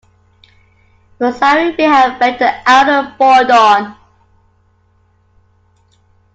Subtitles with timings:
[1.19, 3.95] Vasari may have met the elder Bordone.